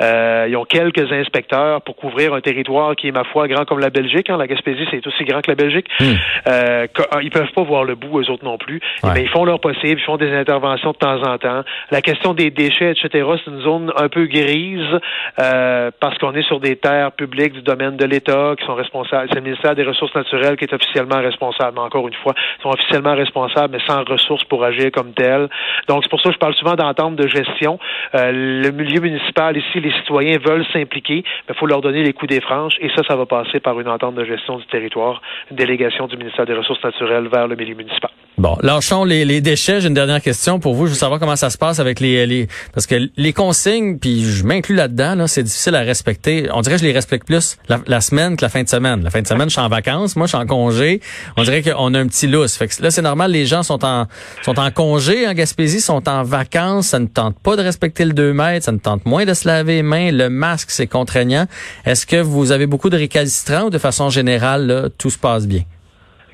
Euh, 0.00 0.46
ils 0.48 0.56
ont 0.56 0.64
quelques 0.64 1.10
inspecteurs 1.10 1.82
pour 1.82 1.96
couvrir 1.96 2.34
un 2.34 2.40
territoire 2.40 2.94
qui 2.94 3.08
est, 3.08 3.12
ma 3.12 3.24
foi, 3.24 3.48
grand 3.48 3.64
comme 3.64 3.80
la 3.80 3.90
Belgique. 3.90 4.30
Hein. 4.30 4.36
La 4.36 4.46
Gaspésie, 4.46 4.86
c'est 4.92 5.04
aussi 5.08 5.24
grand 5.24 5.40
que 5.40 5.50
la 5.50 5.56
Belgique. 5.56 5.88
Hmm. 5.98 6.14
Euh, 6.46 6.86
ah, 7.10 7.18
ils 7.20 7.30
peuvent 7.30 7.50
pas 7.52 7.64
voir 7.64 7.82
le 7.82 7.96
bout, 7.96 8.20
eux 8.20 8.30
autres 8.30 8.44
non 8.44 8.58
plus. 8.58 8.80
Mais 9.02 9.22
ils 9.22 9.28
font 9.28 9.44
leur 9.44 9.58
possible. 9.58 9.98
Ils 10.00 10.04
font 10.04 10.18
des 10.18 10.32
interventions 10.32 10.92
de 10.92 10.98
temps 10.98 11.20
en 11.24 11.36
temps. 11.36 11.64
La 11.90 12.00
question 12.00 12.32
des 12.32 12.52
déchets, 12.52 12.92
etc., 12.92 13.26
c'est 13.44 13.50
une 13.50 13.60
zone 13.60 13.87
un 13.96 14.08
peu 14.08 14.26
grise 14.26 15.00
euh, 15.38 15.90
parce 16.00 16.16
qu'on 16.18 16.34
est 16.34 16.42
sur 16.42 16.60
des 16.60 16.76
terres 16.76 17.12
publiques 17.12 17.52
du 17.52 17.62
domaine 17.62 17.96
de 17.96 18.04
l'État 18.04 18.54
qui 18.58 18.64
sont 18.66 18.74
responsables. 18.74 19.28
C'est 19.28 19.36
le 19.36 19.42
ministère 19.42 19.74
des 19.74 19.84
Ressources 19.84 20.14
naturelles 20.14 20.56
qui 20.56 20.64
est 20.64 20.72
officiellement 20.72 21.20
responsable. 21.20 21.78
encore 21.78 22.06
une 22.08 22.14
fois, 22.14 22.34
ils 22.58 22.62
sont 22.62 22.70
officiellement 22.70 23.14
responsables, 23.14 23.72
mais 23.72 23.82
sans 23.86 24.04
ressources 24.04 24.44
pour 24.44 24.64
agir 24.64 24.90
comme 24.92 25.12
tel. 25.12 25.48
Donc, 25.88 26.02
c'est 26.02 26.10
pour 26.10 26.20
ça 26.20 26.28
que 26.28 26.34
je 26.34 26.38
parle 26.38 26.54
souvent 26.54 26.74
d'entente 26.74 27.16
de 27.16 27.26
gestion. 27.26 27.78
Euh, 28.14 28.62
le 28.62 28.70
milieu 28.70 29.00
municipal 29.00 29.56
ici, 29.56 29.80
les 29.80 29.92
citoyens 29.92 30.38
veulent 30.38 30.66
s'impliquer, 30.72 31.22
mais 31.48 31.54
il 31.54 31.58
faut 31.58 31.66
leur 31.66 31.80
donner 31.80 32.02
les 32.02 32.12
coups 32.12 32.30
des 32.30 32.40
franches. 32.40 32.76
Et 32.80 32.88
ça, 32.90 33.02
ça 33.06 33.16
va 33.16 33.26
passer 33.26 33.60
par 33.60 33.78
une 33.80 33.88
entente 33.88 34.14
de 34.14 34.24
gestion 34.24 34.58
du 34.58 34.66
territoire, 34.66 35.20
une 35.50 35.56
délégation 35.56 36.06
du 36.06 36.16
ministère 36.16 36.46
des 36.46 36.54
Ressources 36.54 36.82
naturelles 36.82 37.28
vers 37.28 37.46
le 37.46 37.56
milieu 37.56 37.74
municipal. 37.74 38.10
Bon, 38.38 38.56
lâchons 38.62 39.02
les, 39.02 39.24
les 39.24 39.40
déchets. 39.40 39.80
J'ai 39.80 39.88
une 39.88 39.94
dernière 39.94 40.22
question 40.22 40.60
pour 40.60 40.74
vous. 40.74 40.86
Je 40.86 40.92
veux 40.92 40.96
savoir 40.96 41.18
comment 41.18 41.34
ça 41.34 41.50
se 41.50 41.58
passe 41.58 41.80
avec 41.80 41.98
les, 41.98 42.24
les 42.24 42.46
parce 42.72 42.86
que 42.86 43.10
les 43.16 43.32
consignes, 43.32 43.98
puis 43.98 44.24
je 44.24 44.44
m'inclus 44.44 44.76
là-dedans, 44.76 45.16
là, 45.16 45.26
c'est 45.26 45.42
difficile 45.42 45.74
à 45.74 45.80
respecter. 45.80 46.48
On 46.52 46.60
dirait 46.60 46.76
que 46.76 46.82
je 46.82 46.86
les 46.86 46.92
respecte 46.92 47.26
plus 47.26 47.56
la, 47.68 48.00
semaine 48.00 48.36
que 48.36 48.44
la 48.44 48.48
fin 48.48 48.62
de 48.62 48.68
semaine. 48.68 49.02
La 49.02 49.10
fin 49.10 49.22
de 49.22 49.26
semaine, 49.26 49.48
je 49.48 49.54
suis 49.54 49.60
en 49.60 49.68
vacances, 49.68 50.14
moi 50.14 50.26
je 50.26 50.36
suis 50.36 50.38
en 50.38 50.46
congé. 50.46 51.00
On 51.36 51.42
dirait 51.42 51.62
qu'on 51.62 51.94
a 51.94 51.98
un 51.98 52.06
petit 52.06 52.28
lousse. 52.28 52.56
Fait 52.56 52.68
que 52.68 52.80
là, 52.80 52.92
c'est 52.92 53.02
normal, 53.02 53.32
les 53.32 53.44
gens 53.44 53.64
sont 53.64 53.84
en 53.84 54.06
sont 54.44 54.60
en 54.60 54.70
congé 54.70 55.26
en 55.26 55.32
Gaspésie, 55.32 55.80
sont 55.80 56.08
en 56.08 56.22
vacances, 56.22 56.88
ça 56.88 57.00
ne 57.00 57.06
tente 57.06 57.36
pas 57.40 57.56
de 57.56 57.62
respecter 57.62 58.04
le 58.04 58.12
2 58.12 58.32
mètres, 58.32 58.66
ça 58.66 58.72
ne 58.72 58.78
tente 58.78 59.04
moins 59.04 59.24
de 59.24 59.34
se 59.34 59.48
laver 59.48 59.78
les 59.78 59.82
mains, 59.82 60.12
le 60.12 60.30
masque, 60.30 60.70
c'est 60.70 60.86
contraignant. 60.86 61.46
Est-ce 61.84 62.06
que 62.06 62.20
vous 62.20 62.52
avez 62.52 62.66
beaucoup 62.66 62.88
de 62.88 62.96
récalcitrants 62.96 63.64
ou 63.64 63.70
de 63.70 63.78
façon 63.78 64.10
générale, 64.10 64.66
là, 64.66 64.88
tout 64.96 65.10
se 65.10 65.18
passe 65.18 65.46
bien? 65.46 65.62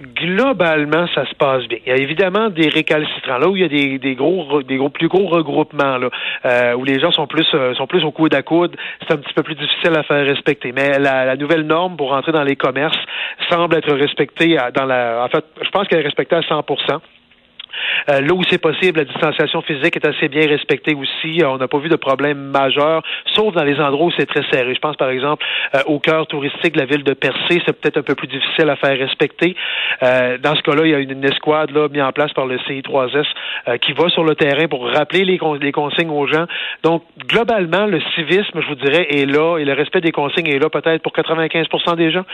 Globalement, 0.00 1.06
ça 1.14 1.26
se 1.26 1.34
passe 1.34 1.66
bien. 1.66 1.78
Il 1.86 1.88
y 1.88 1.92
a 1.92 1.96
évidemment 1.96 2.50
des 2.50 2.68
récalcitrants 2.68 3.38
là 3.38 3.48
où 3.48 3.56
il 3.56 3.62
y 3.62 3.64
a 3.64 3.68
des, 3.68 3.98
des 3.98 4.14
gros, 4.14 4.62
des 4.62 4.76
gros, 4.76 4.88
plus 4.88 5.08
gros 5.08 5.26
regroupements 5.26 5.98
là, 5.98 6.10
euh, 6.44 6.74
où 6.74 6.84
les 6.84 6.98
gens 6.98 7.12
sont 7.12 7.26
plus, 7.26 7.46
euh, 7.54 7.74
sont 7.74 7.86
plus 7.86 8.04
au 8.04 8.10
coude 8.10 8.34
à 8.34 8.42
coude. 8.42 8.76
C'est 9.00 9.14
un 9.14 9.18
petit 9.18 9.34
peu 9.34 9.42
plus 9.42 9.54
difficile 9.54 9.96
à 9.96 10.02
faire 10.02 10.24
respecter. 10.26 10.72
Mais 10.72 10.98
la, 10.98 11.24
la, 11.24 11.36
nouvelle 11.36 11.62
norme 11.62 11.96
pour 11.96 12.12
entrer 12.12 12.32
dans 12.32 12.42
les 12.42 12.56
commerces 12.56 12.98
semble 13.50 13.76
être 13.76 13.92
respectée 13.94 14.56
dans 14.74 14.84
la. 14.84 15.24
En 15.24 15.28
fait, 15.28 15.44
je 15.62 15.70
pense 15.70 15.86
qu'elle 15.88 16.00
est 16.00 16.04
respectée 16.04 16.36
à 16.36 16.42
100 16.42 16.62
euh, 18.11 18.21
là 18.21 18.35
où 18.35 18.43
c'est 18.49 18.59
possible, 18.59 18.99
la 18.99 19.04
distanciation 19.04 19.62
physique 19.62 19.97
est 19.97 20.07
assez 20.07 20.28
bien 20.28 20.47
respectée 20.47 20.95
aussi. 20.95 21.43
Euh, 21.43 21.50
on 21.50 21.59
n'a 21.59 21.69
pas 21.69 21.78
vu 21.78 21.88
de 21.88 21.97
problème 21.97 22.38
majeur, 22.38 23.02
sauf 23.35 23.54
dans 23.54 23.64
les 23.64 23.81
endroits 23.81 24.07
où 24.07 24.12
c'est 24.19 24.26
très 24.26 24.45
serré. 24.50 24.75
Je 24.75 24.81
pense 24.81 24.97
par 24.97 25.11
exemple 25.11 25.45
euh, 25.75 25.81
au 25.87 25.99
cœur 25.99 26.26
touristique 26.26 26.75
de 26.75 26.81
la 26.81 26.87
ville 26.87 27.04
de 27.04 27.14
Percé, 27.14 27.62
c'est 27.64 27.73
peut-être 27.81 27.99
un 27.99 28.02
peu 28.02 28.14
plus 28.14 28.28
difficile 28.28 28.69
à 28.69 28.76
faire 28.76 28.97
respecter. 28.99 29.57
dans 30.02 30.54
ce 30.54 30.62
cas-là, 30.62 30.83
il 30.85 30.90
y 30.90 30.95
a 30.95 30.99
une, 30.99 31.25
escouade 31.25 31.71
là 31.71 31.88
mise 31.88 32.02
en 32.02 32.12
place 32.12 32.33
par 32.33 32.47
le 32.47 32.59
CI3S 32.59 33.26
qui 33.81 33.93
va 33.93 34.09
sur 34.09 34.25
le 34.25 34.35
terrain 34.35 34.69
pour 34.69 34.87
rappeler 34.88 35.25
les, 35.25 35.38
les 35.61 35.73
consignes 35.73 36.11
aux 36.11 36.26
gens. 36.26 36.47
Donc 36.83 37.02
globalement, 37.26 37.87
le 37.87 38.00
civisme, 38.14 38.61
je 38.61 38.66
vous 38.66 38.75
dirais, 38.75 39.07
est 39.11 39.26
là 39.26 39.59
et 39.59 39.64
le 39.64 39.73
respect 39.73 40.00
des 40.00 40.12
consignes 40.12 40.49
est 40.49 40.59
là 40.59 40.69
peut-être 40.69 41.02
pour 41.02 41.12
95% 41.12 41.97
des 41.97 42.11
gens. 42.11 42.25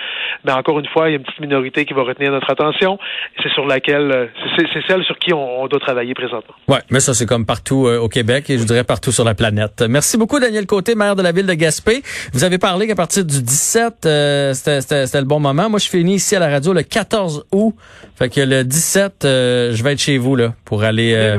Mais 0.44 0.52
encore 0.52 0.78
une 0.80 0.86
fois, 0.86 1.08
il 1.08 1.12
y 1.12 1.14
a 1.14 1.18
une 1.18 1.24
petite 1.24 1.40
minorité 1.40 1.84
qui 1.84 1.94
va 1.94 2.02
retenir 2.02 2.32
notre 2.32 2.50
attention. 2.50 2.98
C'est 3.42 3.52
sur 3.52 3.66
laquelle, 3.66 4.30
c'est 4.56 4.86
celle 4.86 5.04
sur 5.04 5.18
qui 5.18 5.29
on, 5.32 5.66
doit 5.66 5.80
travailler 5.80 6.14
présentement. 6.14 6.54
Oui, 6.68 6.78
mais 6.90 7.00
ça, 7.00 7.14
c'est 7.14 7.26
comme 7.26 7.46
partout 7.46 7.86
euh, 7.86 7.98
au 7.98 8.08
Québec 8.08 8.50
et 8.50 8.58
je 8.58 8.64
dirais 8.64 8.84
partout 8.84 9.12
sur 9.12 9.24
la 9.24 9.34
planète. 9.34 9.82
Merci 9.88 10.16
beaucoup, 10.16 10.40
Daniel 10.40 10.66
Côté, 10.66 10.94
maire 10.94 11.16
de 11.16 11.22
la 11.22 11.32
ville 11.32 11.46
de 11.46 11.54
Gaspé. 11.54 12.02
Vous 12.32 12.44
avez 12.44 12.58
parlé 12.58 12.86
qu'à 12.86 12.94
partir 12.94 13.24
du 13.24 13.42
17, 13.42 14.06
euh, 14.06 14.54
c'était 14.54 15.20
le 15.20 15.24
bon 15.24 15.40
moment. 15.40 15.68
Moi, 15.70 15.78
je 15.78 15.88
finis 15.88 16.14
ici 16.14 16.36
à 16.36 16.40
la 16.40 16.48
radio 16.48 16.72
le 16.72 16.82
14 16.82 17.46
août. 17.52 17.74
Fait 18.16 18.28
que 18.28 18.40
le 18.40 18.64
17, 18.64 19.24
euh, 19.24 19.72
je 19.72 19.82
vais 19.82 19.92
être 19.92 20.00
chez 20.00 20.18
vous 20.18 20.36
là 20.36 20.54
pour 20.64 20.82
aller 20.82 21.38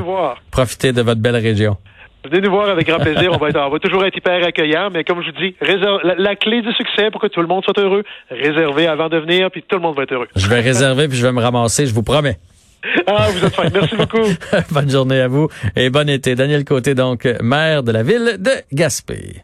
profiter 0.50 0.92
de 0.92 1.02
votre 1.02 1.20
belle 1.20 1.36
région. 1.36 1.76
Venez 2.24 2.40
nous 2.40 2.50
voir 2.50 2.68
avec 2.68 2.86
grand 2.86 3.00
plaisir. 3.00 3.32
On 3.32 3.38
va, 3.38 3.48
être, 3.48 3.58
on 3.58 3.68
va 3.68 3.78
toujours 3.80 4.04
être 4.04 4.16
hyper 4.16 4.44
accueillant, 4.44 4.90
mais 4.92 5.02
comme 5.02 5.22
je 5.22 5.30
vous 5.30 5.38
dis, 5.38 5.56
la, 5.60 6.14
la, 6.14 6.36
clé 6.36 6.62
du 6.62 6.72
succès 6.72 7.10
pour 7.10 7.20
que 7.20 7.26
tout 7.26 7.40
le 7.40 7.48
monde 7.48 7.64
soit 7.64 7.78
heureux, 7.78 8.04
réservez 8.30 8.86
avant 8.86 9.08
de 9.08 9.18
venir, 9.18 9.50
puis 9.50 9.64
tout 9.66 9.76
le 9.76 9.82
monde 9.82 9.96
va 9.96 10.04
être 10.04 10.12
heureux. 10.14 10.28
Je 10.36 10.48
vais 10.48 10.60
réserver, 10.60 11.08
puis 11.08 11.16
je 11.16 11.26
vais 11.26 11.32
me 11.32 11.40
ramasser, 11.40 11.86
je 11.86 11.94
vous 11.94 12.04
promets. 12.04 12.38
Ah, 13.06 13.28
vous 13.30 13.44
êtes 13.44 13.54
fin. 13.54 13.68
Merci 13.72 13.96
beaucoup. 13.96 14.26
bonne 14.70 14.90
journée 14.90 15.20
à 15.20 15.28
vous 15.28 15.48
et 15.76 15.90
bon 15.90 16.08
été. 16.08 16.34
Daniel 16.34 16.64
Côté, 16.64 16.94
donc, 16.94 17.28
maire 17.40 17.82
de 17.82 17.92
la 17.92 18.02
ville 18.02 18.36
de 18.38 18.50
Gaspé. 18.72 19.40